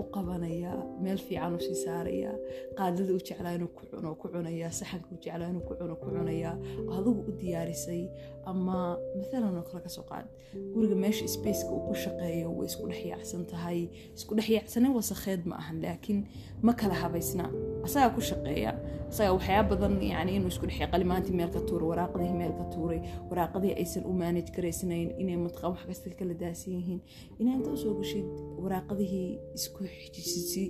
u 0.00 0.04
qabanayaa 0.14 0.78
meel 1.02 1.18
fiican 1.26 1.54
u 1.56 1.60
sii 1.66 1.76
saarayaa 1.84 2.34
qaadada 2.78 3.12
u 3.14 3.18
jeclaa 3.28 3.54
inuu 3.58 3.68
ku 3.76 3.82
cuno 3.90 4.14
ku 4.20 4.26
cunayaa 4.32 4.70
saxanka 4.78 5.08
u 5.14 5.18
jeclaa 5.24 5.48
inuu 5.52 5.64
ku 5.68 5.74
cuno 5.80 5.94
ku 6.02 6.06
cunayaa 6.14 6.54
adigu 6.96 7.20
u 7.30 7.32
diyaarisay 7.40 8.02
ama 8.50 8.76
maalan 9.18 9.56
oo 9.58 9.64
kale 9.68 9.80
ka 9.86 9.88
soo 9.96 10.04
qaad. 10.10 10.26
Guriga 10.74 10.96
meesha 11.02 11.26
spaceka 11.28 11.70
uu 11.76 11.82
ku 11.88 11.94
shaqeeyo 12.04 12.48
way 12.56 12.66
isku 12.70 12.84
dhex 12.90 13.04
yaacsan 13.12 13.42
tahay 13.52 13.80
isku 14.16 14.32
dhex 14.36 14.48
yaacsanin 14.56 14.92
wasakheed 14.98 15.42
ma 15.50 15.54
ahan 15.62 15.76
laakiin 15.84 16.20
ma 16.66 16.72
kala 16.80 16.94
habaysna 17.02 17.44
asagaa 17.86 18.10
ku 18.16 18.20
shaqeeya 18.30 18.70
asagaa 19.10 19.32
waxyaaba 19.36 19.68
badan 19.72 19.94
yani 20.12 20.30
inuu 20.36 20.50
isku 20.54 20.66
dhex 20.68 20.78
qalimaantii 20.92 21.34
meel 21.38 21.50
ka 21.56 21.60
tuuray 21.68 21.88
waraaqadihii 21.92 22.36
meel 22.42 22.52
ka 22.60 22.64
tuuray 22.74 23.00
waraaqadihii 23.30 23.76
aysan 23.82 24.04
u 24.10 24.12
maanaj 24.20 24.46
garaysnayn 24.56 25.08
inay 25.22 25.36
matqan 25.46 25.70
wax 25.72 25.82
kasta 25.88 26.10
kala 26.18 26.34
daasan 26.42 26.72
yihiin. 26.78 27.00
Inaa 27.40 27.54
inta 27.58 27.70
u 27.74 27.76
soo 27.82 27.94
gashid 28.00 28.26
waraaqadihii 28.64 29.28
isku 29.58 29.83
xijisisi 29.98 30.64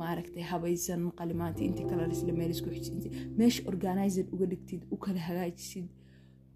maaragtay 0.00 0.42
habaysan 0.52 1.02
qalimaantii 1.18 1.66
intii 1.70 1.86
kala 1.90 2.06
isla 2.16 2.32
meel 2.38 2.50
isku 2.56 2.68
xijisisi 2.74 3.08
meesha 3.38 3.62
organizer 3.72 4.24
uga 4.34 4.46
dhigtid 4.52 4.82
u 4.94 4.96
kala 5.04 5.20
hagaajisid. 5.28 5.86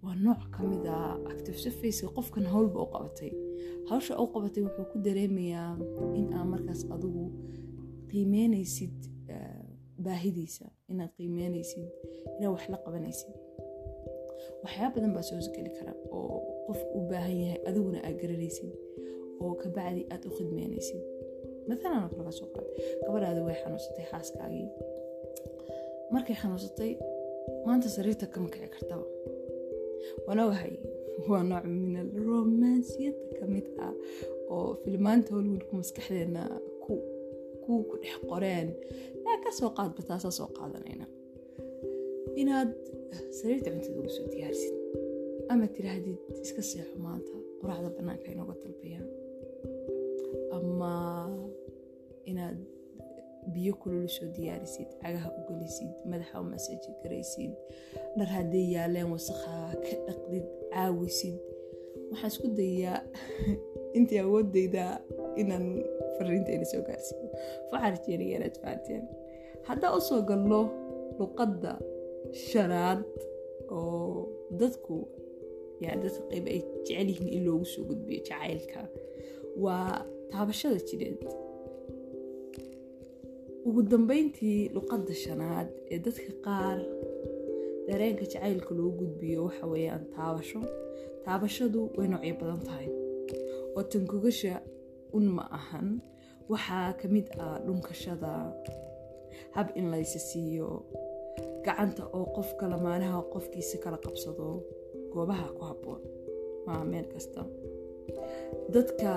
Waa 0.03 0.15
nooc 0.25 0.41
ka 0.55 0.61
a 0.95 0.97
active 1.33 1.57
surfaceka 1.63 2.07
qofkan 2.17 2.45
howlba 2.53 2.77
u 2.85 2.87
qabatay. 2.93 3.31
Hawsha 3.89 4.13
u 4.23 4.27
qabatay 4.33 4.61
wuxuu 4.67 4.85
ku 4.91 4.97
dareemayaa 5.07 5.71
in 6.19 6.27
aa 6.37 6.45
markaas 6.53 6.81
adigu 6.95 7.23
qiimeynaysid 8.11 8.97
baahidiisa 10.05 10.65
inaad 10.91 11.11
qiimeynaysid 11.17 11.87
inaad 12.37 12.51
wax 12.55 12.63
la 12.73 12.77
qabanaysid. 12.85 13.33
Waxyaaba 14.63 14.93
badan 14.95 15.11
baa 15.15 15.23
soo 15.29 15.39
geli 15.55 15.71
kara 15.77 15.93
oo 16.17 16.37
qofku 16.67 16.93
u 16.97 17.01
baahan 17.09 17.37
yahay 17.41 17.59
adiguna 17.69 17.99
aad 18.07 18.15
garanaysid 18.21 18.71
oo 19.43 19.53
kabacdi 19.61 20.01
aad 20.13 20.23
u 20.27 20.31
khidmeynaysid 20.37 21.01
maalan 21.67 22.09
kalaga 22.11 22.31
soo 22.39 22.47
qaad 22.55 22.67
gabadhaada 23.05 23.41
way 23.47 23.55
xanuunsatay 23.63 24.05
xaaskaagii 24.11 24.67
markay 26.13 26.35
xanuunsatay 26.41 26.91
maanta 27.65 27.87
sariirta 27.95 28.25
kama 28.33 28.47
kici 28.53 28.67
kartaba 28.75 29.05
waan 30.27 30.39
waa 31.29 31.43
nooc 31.51 31.65
min 31.83 31.95
al 32.03 32.09
romansiyada 32.27 33.25
ka 33.37 33.45
mid 33.53 33.67
ah 33.85 33.93
oo 34.53 34.69
filmaanta 34.83 35.29
hollywoodku 35.35 35.73
maskaxdeena 35.81 36.43
ku 36.83 36.93
ku 37.63 37.73
dhex 38.01 38.17
qoreen 38.29 38.67
laa 39.25 39.37
ka 39.43 39.49
soo 39.59 39.69
qaadba 39.77 40.01
taasaa 40.09 40.33
soo 40.39 40.49
qaadanayna 40.57 41.05
inaad 42.41 42.71
sariirta 43.37 43.69
cuntada 43.73 43.97
ugu 44.01 44.11
soo 44.17 44.27
diyaarsid 44.33 44.75
ama 45.51 45.65
tiraahdid 45.75 46.19
iska 46.45 46.61
seexo 46.71 46.97
maanta 47.07 47.33
quraacda 47.59 47.89
bannaanka 47.97 48.27
inooga 48.35 48.55
dalbayaan 48.63 49.07
biyo 53.55 53.73
kululu 53.81 54.09
soo 54.17 54.27
diyaarisid 54.35 54.89
cagaha 55.01 55.29
u 55.37 55.41
gelisid 55.47 55.93
madaxa 56.11 56.41
u 56.43 56.45
masaji 56.53 56.89
garaysid 57.01 57.53
dhar 58.17 58.29
hadday 58.37 58.65
yaaleen 58.75 59.09
wasakhaa 59.15 59.67
ka 59.83 59.95
dhaqdid 60.07 60.45
caawisid. 60.73 61.35
Waxaan 62.11 62.31
isku 62.33 62.47
dayaa 62.59 62.99
intii 63.97 64.19
awoodeyda 64.23 64.85
inaan 65.41 65.65
fariintayna 66.17 66.65
soo 66.71 66.83
gaarsiiyo. 66.87 67.27
Inaad 68.35 68.55
fahanteen 68.61 69.03
haddaa 69.67 69.91
u 69.97 70.01
soo 70.09 70.21
galno 70.29 70.61
luqadda 71.19 71.71
shanaad 72.49 73.01
oo 73.77 74.27
dadku 74.59 74.95
yani 75.83 76.03
dadka 76.05 76.21
qayb 76.31 76.45
ay 76.53 76.61
jecel 76.85 77.07
yihiin 77.11 77.31
in 77.37 77.43
loogu 77.47 77.65
soo 77.73 77.83
gudbiyo 77.89 78.19
jacaylka 78.27 78.81
waa 79.63 80.05
taabashada 80.31 80.79
jidheed 80.89 81.19
ugu 83.67 83.81
dambeyntii 83.91 84.59
luqadda 84.75 85.13
shanaad 85.23 85.67
ee 85.93 85.99
dadka 86.05 86.31
qaar 86.45 86.77
dareenka 87.87 88.25
jacaylka 88.31 88.71
loo 88.79 88.89
gudbiyo 88.99 89.39
waxa 89.47 89.65
weeyaan 89.73 90.03
taabasho. 90.15 90.61
Taabashadu 91.25 91.79
way 91.97 92.07
noocyo 92.11 92.33
badan 92.41 92.61
tahay. 92.67 92.87
Oo 93.75 93.83
tankogasha 93.91 94.53
un 95.17 95.25
ma 95.35 95.43
ahan. 95.59 95.87
Waxaa 96.51 96.93
ka 96.99 97.05
mid 97.13 97.27
ah 97.45 97.57
dhunkashada 97.65 98.33
hab 99.55 99.67
in 99.79 99.85
laysa 99.93 100.19
siiyo 100.29 100.69
gacanta 101.65 102.03
oo 102.17 102.25
qofka 102.35 102.63
lamaanaha 102.73 103.19
qofkiisa 103.33 103.77
kala 103.83 103.97
qabsado 104.05 104.47
goobaha 105.13 105.47
ku 105.57 105.61
habboon. 105.69 106.01
Maa 106.65 106.83
meel 106.91 107.07
kasta. 107.13 107.41
Dadka 108.73 109.11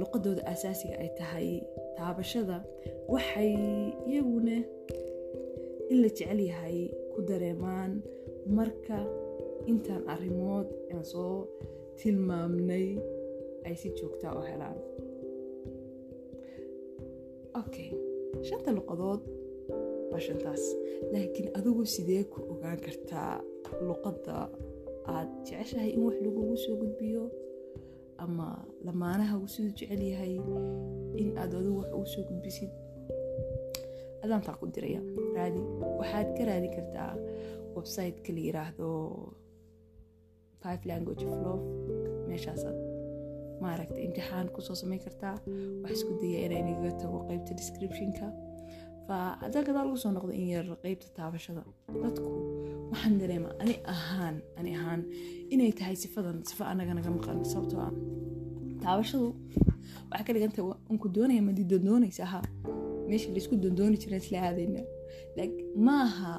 luqadooda 0.00 0.42
asaasiga 0.52 0.94
ay 1.02 1.10
tahay 1.18 1.48
taabashada 1.98 2.56
waxay 3.12 3.52
iyaguna 4.10 4.56
in 5.90 5.96
la 6.02 6.08
jecel 6.16 6.40
yahay 6.50 6.78
ku 7.12 7.18
dareemaan 7.28 7.92
marka 8.56 8.98
intaan 9.70 10.02
arrimood 10.14 10.68
aan 10.92 11.04
soo 11.12 11.34
tilmaamnay 11.98 12.88
ay 13.66 13.74
si 13.80 13.88
joogtaa 13.98 14.32
u 14.38 14.42
helaan. 14.48 14.78
Okay 17.62 17.88
shanta 18.46 18.70
luqadood 18.76 19.22
waa 20.10 20.20
shantaas. 20.26 20.62
Laakiin 21.12 21.48
adigu 21.58 21.82
sidee 21.94 22.22
ku 22.32 22.38
ogaan 22.52 22.78
kartaa 22.86 23.32
luqadda 23.88 24.36
aad 25.14 25.28
jeceshahay 25.46 25.90
in 25.96 26.02
wax 26.06 26.16
lagugu 26.24 26.56
soo 26.64 26.76
gudbiyo 26.80 27.22
ama 28.24 28.48
lamaanahagu 28.86 29.46
siduu 29.54 29.72
jecel 29.78 30.02
yahay 30.12 30.34
in 31.20 31.28
aad 31.40 31.52
adigu 31.58 31.78
wax 31.80 31.90
ugu 31.96 32.06
soo 32.14 32.24
gudbisid. 32.28 32.70
Adaantaa 34.24 34.56
ku 34.60 34.66
diraya 34.74 35.00
raadi. 35.36 35.60
Waxaad 36.00 36.28
ka 36.36 36.42
raadin 36.48 36.72
kartaa 36.76 37.12
websiteka 37.76 38.30
la 38.36 38.40
yiraahdo 38.46 38.88
five 40.62 40.82
language 40.90 41.22
of 41.28 41.34
love. 41.44 41.64
Meeshaasaad 42.28 42.78
maaragta 43.62 43.98
imtixaan 44.06 44.48
ku 44.54 44.60
soo 44.66 44.76
samayn 44.82 45.00
kartaa. 45.06 45.36
Wax 45.82 45.92
isku 45.98 46.12
daya 46.20 46.38
inay 46.46 46.62
nagaga 46.68 46.92
tago 47.02 47.18
qeybta 47.28 47.52
descriptionka. 47.60 48.26
Fa 49.06 49.16
haddaan 49.42 49.64
gadaal 49.68 49.88
soo 50.02 50.10
noqdo 50.16 50.32
in 50.40 50.48
yar 50.54 50.66
qeybta 50.84 51.06
taabashada. 51.18 51.62
Dadku 52.02 52.30
waxaan 52.90 53.14
dareema 53.20 53.50
ani 53.62 53.74
ahaan 53.94 54.36
ani 54.58 54.70
ahaan 54.78 55.00
inay 55.52 55.72
tahay 55.78 55.96
sifadan 56.02 56.36
sifa 56.48 56.64
anaga 56.72 56.92
naga 56.98 57.10
maqan. 57.16 57.38
Sababtoo 57.52 57.80
ah 57.88 57.92
taabashadu 58.82 59.26
waxaa 60.10 60.24
ka 60.26 60.32
dhiganta 60.34 60.60
unku 60.92 61.06
doonaya 61.16 61.42
ma 61.48 61.52
didoondoonaysa 61.58 62.24
ha 62.32 62.38
meesha 63.08 63.28
laysku 63.36 63.54
doondooni 63.64 63.96
jira 64.02 64.16
isla 64.22 64.38
aadayna. 64.48 64.82
Maaha 65.86 66.32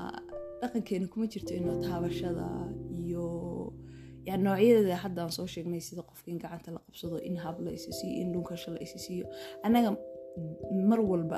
dhaqankeena 0.61 1.07
kuma 1.11 1.25
jirto 1.33 1.51
inuu 1.59 1.75
taabashada 1.85 2.45
iyo 3.01 3.23
yani 4.27 4.43
noocyadeeda 4.43 4.95
haddaan 5.03 5.31
soo 5.37 5.45
sheegnay 5.53 5.81
sida 5.87 6.01
qofka 6.09 6.27
in 6.33 6.39
gacanta 6.43 6.69
la 6.75 6.79
qabsado 6.85 7.17
in 7.29 7.35
hab 7.43 7.55
la 7.65 7.71
isi 7.77 8.07
in 8.21 8.27
dhunkasho 8.33 8.69
la 8.75 8.79
isi 8.85 9.23
annaga 9.65 9.89
mar 10.89 10.99
walba 11.11 11.37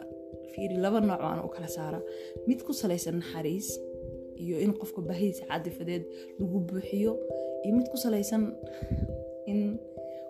fiiri 0.53 0.75
laba 0.83 0.99
nooc 1.09 1.21
aan 1.29 1.39
u 1.47 1.49
kala 1.55 1.67
saara 1.77 1.99
mid 2.47 2.59
ku 2.67 2.71
salaysan 2.81 3.15
naxariis 3.21 3.67
iyo 4.43 4.55
in 4.65 4.71
qofka 4.81 5.01
baahidiisa 5.09 5.43
cadifadeed 5.51 6.03
lagu 6.39 6.57
buuxiyo 6.69 7.11
iyo 7.63 7.71
mid 7.77 7.87
ku 7.91 7.97
salaysan 8.03 8.43
in 9.51 9.59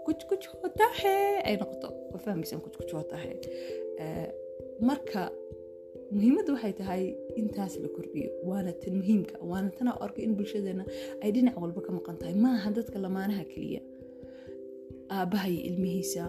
kujkujhootahe 0.05 1.15
ay 1.47 1.55
noqoto. 1.61 1.87
Waa 2.11 2.21
fahmaysan 2.25 2.59
kujkujhootahe 2.65 3.31
marka 4.89 5.21
muhiimadda 6.15 6.51
waxay 6.55 6.73
tahay 6.79 7.03
intaas 7.41 7.73
la 7.83 7.89
kordhiyo 7.95 8.29
waana 8.49 8.71
tan 8.81 8.93
muhiimka 8.99 9.35
waana 9.51 9.69
tana 9.77 9.91
arka 10.05 10.19
in 10.25 10.33
bulshadeena 10.37 10.83
ay 11.23 11.29
dhinac 11.35 11.55
walba 11.63 11.81
ka 11.85 11.91
maqan 11.97 12.15
tahay. 12.21 12.35
Maaha 12.45 12.69
dadka 12.77 12.97
lamaanaha 13.05 13.43
keliya 13.51 13.81
aabbaha 15.17 15.47
iyo 15.53 15.61
ilmihiisa 15.69 16.23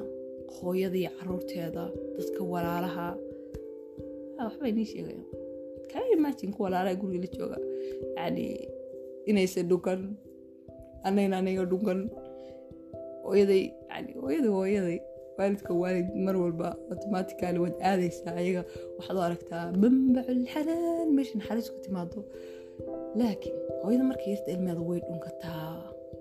hooyada 0.56 0.96
iyo 1.02 1.10
caruurteeda 1.18 1.84
dadka 2.18 2.40
walaalaha. 2.52 3.06
Waxba 4.44 4.64
inii 4.72 4.86
sheegaya 4.92 5.22
kaa 5.32 5.39
imagine 6.16 6.52
ku 6.54 6.60
walaalaha 6.66 6.94
guriga 7.02 7.20
la 7.24 7.30
jooga 7.36 7.58
yani 8.16 8.44
inaysan 9.30 9.68
dhunkan 9.70 10.00
anayna 11.08 11.36
aniga 11.42 11.64
dhunkan 11.72 11.98
hooyaday 13.26 13.62
yani 13.92 14.10
hooyada 14.22 14.48
hooyaday 14.58 14.98
waalidka 15.38 15.72
waalid 15.82 16.08
mar 16.26 16.34
walba 16.42 16.68
automatically 16.92 17.58
waad 17.64 17.76
aadaysaa 17.90 18.34
ayaga 18.40 18.62
waxaad 18.96 19.16
u 19.20 19.22
aragtaa 19.28 19.64
xanaan 20.52 21.08
meesha 21.16 21.34
naxariis 21.38 21.68
ku 21.74 21.78
timaado. 21.86 22.18
Laakiin 23.20 23.56
hooyada 23.82 24.04
marka 24.10 24.24
yarta 24.32 24.48
ilmeeda 24.54 24.82
way 24.90 25.00
dhunkataa 25.08 25.64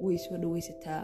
way 0.03 0.17
soo 0.23 0.37
dhawaysataa. 0.43 1.03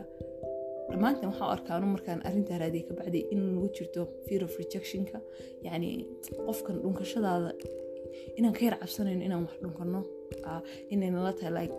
Dhammaantan 0.89 1.27
waxaa 1.31 1.50
arkaanu 1.55 1.88
markaan 1.95 2.19
arrintaa 2.27 2.57
raadiya 2.63 2.88
ka 2.88 2.93
bacday 3.00 3.24
in 3.34 3.39
nagu 3.55 3.67
jirto 3.77 4.01
fear 4.25 4.41
of 4.48 4.53
rejectionka. 4.62 5.17
Yacni 5.65 5.89
qofkan 6.48 6.75
dhunkashadaada 6.84 7.51
inaan 8.38 8.53
ka 8.57 8.62
yar 8.67 8.75
cabsanayno 8.81 9.24
inaan 9.27 9.43
wax 9.48 9.55
dhunkano 9.63 10.01
inay 10.93 11.10
nala 11.15 11.31
tahay 11.39 11.53
like 11.60 11.75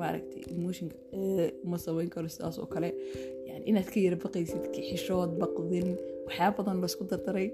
maaragtay 0.00 0.42
emotionka 0.54 0.96
uma 1.66 1.78
samayn 1.84 2.08
karo 2.14 2.28
sidaas 2.34 2.56
oo 2.62 2.66
kale. 2.74 2.90
Yani 3.48 3.62
inaad 3.70 3.88
ka 3.92 3.98
yara 4.06 4.16
baqaysid 4.24 4.64
kixishood 4.74 5.30
baqdin 5.42 5.88
waxyaaba 6.26 6.56
badan 6.58 6.76
la 6.82 6.86
isku 6.92 7.04
dardaray. 7.10 7.48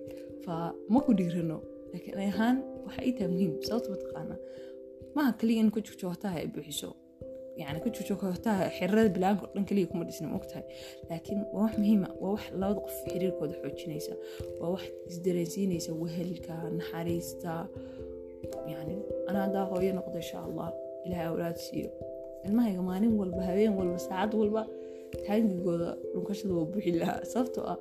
Fa 0.45 0.55
ma 0.93 0.99
ku 1.07 1.11
dhiirano 1.19 1.59
laakiin 1.93 2.19
ahaan 2.33 2.57
waxa 2.87 3.01
ii 3.09 3.13
tahay 3.17 3.29
muhiim 3.35 3.53
sababta 3.69 3.89
mataqaana 3.95 4.37
maaha 5.17 5.33
kaliya 5.41 5.61
in 5.65 5.71
ku 5.75 5.81
jogjoogtaha 5.89 6.37
ay 6.43 6.49
buuxiso. 6.55 6.91
Yani 7.61 7.79
ku 7.85 7.89
jogjoogtaha 7.97 8.65
xirada 8.79 9.09
bilaanka 9.17 9.43
o 9.47 9.49
dhan 9.55 9.65
kaliya 9.69 9.87
kuma 9.91 10.05
dhisna 10.09 10.29
mogtahay 10.37 10.65
laakiin 11.11 11.41
waa 11.55 11.63
wax 11.67 11.73
muhiima 11.83 12.09
waa 12.23 12.33
wax 12.37 12.45
labada 12.61 12.81
qof 12.87 12.97
xiriirkooda 13.11 13.55
xoojinaysa. 13.63 14.13
Waa 14.61 14.71
wax 14.75 14.85
isdareensiinaysa 15.11 15.91
wehelka 16.03 16.55
naxariista 16.79 17.53
yani 18.75 18.95
ana 19.29 19.39
haddaa 19.45 19.65
hooyo 19.71 19.93
noqdo 19.99 20.17
insha 20.25 20.39
allah 20.49 20.69
ilahay 21.07 21.27
awlaad 21.33 21.57
siiyo 21.67 21.91
ilmahayga 22.47 22.83
maalin 22.89 23.13
walba 23.21 23.43
habeen 23.49 23.73
walba 23.79 23.99
saacad 24.09 24.33
walba 24.41 24.63
taangigooda 25.27 25.89
dhunkashada 26.13 26.53
waa 26.59 26.67
buuxi 26.73 26.91
lahaa 27.01 27.21
sababtoo 27.33 27.65
ah 27.75 27.79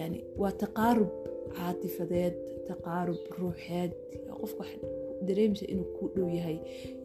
yani 0.00 0.18
waa 0.42 0.52
taqaarub 0.64 1.10
caatifadeed 1.56 2.34
taqaarub 2.70 3.20
ruuxeed 3.38 3.90
qofka 4.40 4.62
wax 4.64 4.70
dareemisa 5.28 5.64
inuu 5.72 5.88
ku 5.98 6.04
dhow 6.16 6.28
yahay 6.38 6.58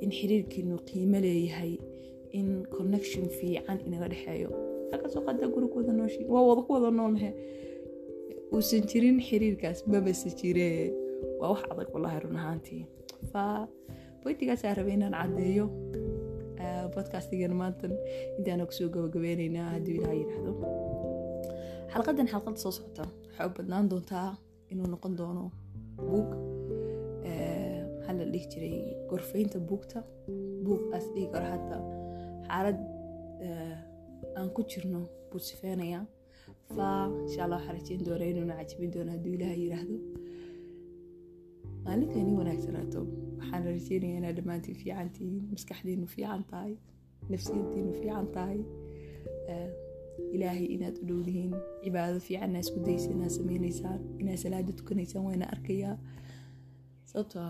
in 0.03 0.09
xiriirkiinu 0.17 0.75
qiimo 0.89 1.17
leeyahay 1.25 1.73
in 2.39 2.47
connection 2.77 3.25
fiican 3.37 3.77
inaga 3.87 4.07
dhexeeyo 4.13 4.49
halkaasoo 4.91 5.21
qadaa 5.27 5.49
gurigooda 5.55 5.91
nooshi 5.99 6.21
waa 6.33 6.43
wada 6.49 6.61
ku 6.67 6.71
wada 6.75 6.89
noolnahe 6.99 7.29
uusan 8.53 8.81
jirin 8.91 9.17
xiriirkaas 9.27 9.79
mabase 9.93 10.29
jiree 10.39 10.93
waa 11.39 11.49
wax 11.53 11.61
adag 11.71 11.87
wallahi 11.95 12.17
run 12.23 12.35
ahaantii 12.41 12.81
boytigaasaa 14.23 14.73
rabay 14.77 14.93
inaan 14.97 15.15
caddeeyo 15.21 15.65
bodkastigana 16.95 17.55
maantan 17.61 17.93
intaana 18.37 18.63
ku 18.69 18.73
soo 18.77 18.89
gabagabeyneynaa 18.95 19.67
hadduu 19.75 19.93
ilaha 19.99 20.13
yidhaahdo 20.21 20.51
xalqadan 21.93 22.27
xalqada 22.33 22.57
soo 22.63 22.71
socota 22.77 23.03
waxay 23.27 23.47
u 23.49 23.53
badnaan 23.57 23.85
doontaa 23.91 24.29
inuu 24.71 24.87
noqon 24.93 25.13
doono 25.19 25.43
buug 26.09 26.29
maxaa 27.97 28.13
la 28.19 28.25
dhihi 28.33 28.45
jiray 28.53 28.75
gorfaynta 29.09 29.57
buugta 29.69 29.99
buug 30.65 30.81
aas 30.95 31.05
dhihi 31.13 31.27
karo 31.33 31.45
hadda 31.53 31.77
xaalad 32.47 32.79
aan 34.37 34.49
ku 34.55 34.61
jirno 34.71 34.99
buu 35.29 35.39
sifeynayaa 35.49 36.03
fa 36.75 36.87
insha 37.25 37.41
allah 37.45 37.59
waxaa 37.61 37.75
rajeyn 37.77 38.01
doona 38.07 38.25
inuuna 38.31 38.53
cajabin 38.59 38.91
doono 38.95 39.11
hadduu 39.15 39.33
ilaha 39.37 39.55
yidhaahdo 39.63 39.95
maalinta 41.85 42.17
ni 42.27 42.33
wanaagsanaato 42.39 43.01
waxaan 43.39 43.63
rajeynaya 43.67 44.17
inaad 44.19 44.35
dhammaantiin 44.39 44.77
fiican 44.81 45.09
tihiin 45.15 45.43
maskaxdiinu 45.53 46.07
fiican 46.15 46.43
tahay 46.51 46.73
nafsiyadiinu 47.31 47.91
fiican 47.99 48.27
tahay. 48.35 48.59
Ilaahay 50.35 50.65
inaad 50.75 50.95
u 51.01 51.05
dhowdihiin 51.09 51.53
cibaado 51.83 52.19
fiicanna 52.27 52.59
isku 52.65 52.79
daysa 52.87 53.09
inaad 53.15 53.31
sameynaysaan 53.39 53.99
inaad 54.21 54.39
salaada 54.43 54.71
tukanaysaan 54.79 55.25
waana 55.27 55.45
arkayaa. 55.55 55.95
Sababtoo 57.11 57.49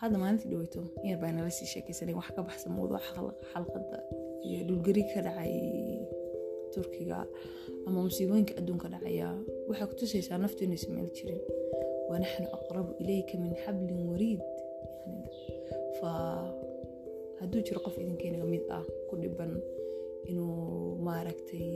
hadda 0.00 0.16
maalintii 0.22 0.50
dhaweyto 0.52 0.80
yar 1.08 1.18
baa 1.22 1.32
nala 1.32 1.50
sii 1.58 1.66
sheekaysanay 1.72 2.14
wax 2.20 2.28
ka 2.36 2.42
baxsan 2.48 2.72
mawduuca 2.76 3.00
xalqadda 3.52 3.98
iyo 4.48 4.60
dhulgari 4.68 5.02
ka 5.12 5.20
dhacay 5.26 5.52
turkiga 6.74 7.18
ama 7.86 7.98
musiibooyinka 8.06 8.54
adduunka 8.60 8.88
dhacaya. 8.94 9.28
Waxay 9.68 9.86
ku 9.90 9.94
tusaysaa 10.00 10.38
naftu 10.44 10.60
inaysan 10.64 10.92
meel 10.96 11.10
jirin 11.16 11.40
wanaxnu 12.10 12.46
aqrabu 12.58 12.90
ilayka 13.02 13.34
min 13.44 13.52
xablin 13.64 14.00
wariid 14.10 14.42
fa 15.98 16.10
hadduu 17.40 17.60
jiro 17.66 17.80
qof 17.86 17.96
idinkeeniga 18.02 18.46
mid 18.54 18.64
ah 18.78 18.84
ku 19.08 19.14
dhiban 19.22 19.52
inuu 20.30 20.54
maaragtay 21.06 21.68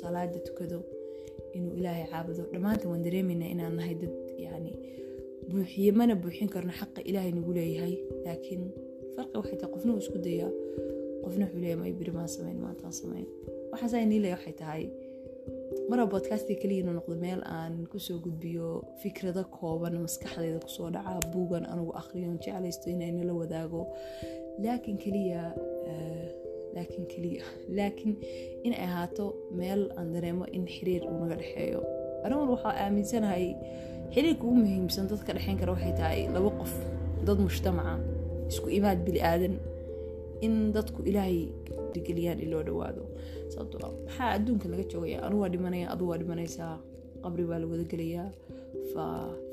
salaada 0.00 0.38
tukado 0.46 0.78
inuu 1.56 1.72
ilaahay 1.78 2.04
caabudo 2.12 2.42
dhammaantan 2.52 2.88
waan 2.92 3.02
dareemaynaa 3.06 3.50
inaan 3.54 3.74
nahay 3.78 3.94
dad 4.02 4.14
yani 4.46 4.72
buuxiye 5.50 5.90
mana 6.00 6.14
buuxin 6.22 6.48
karno 6.54 6.72
xaqa 6.80 7.00
ilaahay 7.10 7.32
nagu 7.38 7.52
leeyahay 7.58 7.94
laakiin 8.24 8.62
farqi 9.14 9.34
waxay 9.40 9.56
tahay 9.60 9.72
qofna 9.74 9.90
uu 9.94 10.02
isku 10.04 10.18
dayaa 10.26 10.50
qofna 11.24 11.44
wuxuu 11.46 11.60
leeyahay 11.62 11.80
may 11.82 11.92
biri 12.00 12.12
maan 12.18 12.28
samayn 12.36 12.58
maantaan 12.64 12.94
samayn 13.00 13.26
waxaas 13.72 13.92
ay 13.98 14.04
niilaya 14.12 14.34
waxay 14.38 14.54
tahay 14.62 14.82
mara 15.90 16.06
bodkastii 16.06 16.56
kaliya 16.62 16.82
inuu 16.82 16.96
noqdo 16.98 17.14
meel 17.24 17.40
aan 17.58 17.74
ku 17.92 17.98
soo 18.06 18.18
gudbiyo 18.24 18.68
fikrado 19.02 19.42
kooban 19.56 19.94
maskaxdayda 20.04 20.58
ku 20.64 20.70
soo 20.76 20.90
dhaca 20.94 21.20
buugan 21.32 21.64
anugu 21.72 21.92
aqriyon 22.02 22.38
jeclaysto 22.44 22.90
inay 22.90 23.12
nala 23.12 23.32
wadaago. 23.40 23.82
Laakiin 24.64 24.98
keliya 25.04 25.42
laakiin 26.74 27.06
keliya 27.12 27.44
laakiin 27.78 28.14
inay 28.66 28.80
ahaato 28.88 29.26
meel 29.58 29.82
aan 29.98 30.12
dareemo 30.14 30.44
in 30.56 30.64
xiriir 30.74 31.02
uu 31.10 31.18
naga 31.22 31.36
dhexeeyo. 31.42 31.82
Anigu 32.24 32.52
waxaa 32.54 32.74
aaminsanahay 32.84 33.46
xiriirka 34.14 34.44
ugu 34.46 34.56
muhiimsan 34.62 35.06
dadka 35.12 35.34
dhexeyn 35.36 35.58
kara 35.60 35.72
waxay 35.76 35.94
tahay 36.00 36.22
laba 36.34 36.50
qof 36.60 36.72
dad 37.26 37.38
mujtamaca 37.46 37.94
isku 38.50 38.68
imaad 38.78 38.98
bili 39.06 39.20
aadan 39.30 39.54
in 40.46 40.54
dadku 40.76 41.00
ilaahay 41.10 41.48
geliyaan 42.08 42.38
in 42.44 42.50
loo 42.52 42.62
dhawaado 42.68 43.02
sababto 43.52 43.76
maxaa 43.82 44.30
adduunka 44.38 44.66
laga 44.72 44.84
joogaya 44.92 45.18
anu 45.26 45.36
waa 45.42 45.50
dhimanaya 45.54 45.86
adu 45.94 46.04
waa 46.10 46.18
dhimanaysaa 46.22 46.74
qabri 47.24 47.44
baa 47.50 47.58
la 47.62 47.66
wada 47.72 47.84
gelayaa 47.92 48.28
fa 48.92 49.04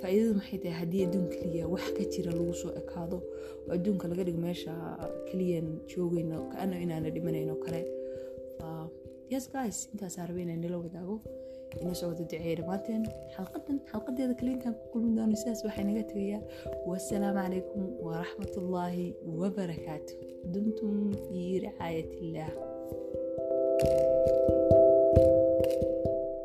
faa-iidadu 0.01 0.33
maxay 0.39 0.59
tahay 0.63 0.75
haddii 0.81 1.01
adduun 1.07 1.25
keliya 1.33 1.65
wax 1.73 1.85
ka 1.97 2.03
jira 2.13 2.31
lagu 2.37 2.53
soo 2.61 2.71
ekaado? 2.81 3.17
Oo 3.67 3.71
adduunka 3.77 4.05
laga 4.11 4.23
dhigo 4.27 4.41
meesha 4.45 4.73
keliyan 5.29 5.67
joogayno 5.91 6.37
kaana 6.53 6.75
inaana 6.85 7.09
dhimanayno 7.15 7.55
kale. 7.65 7.81
Yes 9.33 9.45
guys 9.51 9.77
intaasaa 9.93 10.25
rabay 10.29 10.43
inaan 10.47 10.61
nila 10.63 10.77
wadaago 10.83 11.15
ina 11.81 11.93
wada 12.09 12.23
duceeya 12.23 12.55
dhammaanteen 12.59 13.03
xalqadan 13.35 13.77
xalqadeeda 13.91 14.33
kaliinkan 14.39 14.73
ku 14.79 14.85
kulmi 14.93 15.11
doono 15.17 15.35
sidaas 15.41 15.61
waxay 15.67 15.85
naga 15.89 16.03
tegayaa 16.11 16.41
wasalaamu 16.89 17.39
calaykum 17.45 17.83
waraxmatullaahi 18.07 19.05
wabarakaatu 19.41 20.13
dumtum 20.53 20.95
fi 21.25 21.39
ricaayat 21.65 22.09
illaah 22.23 22.53